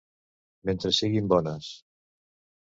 [0.69, 1.69] Mentre siguin bones.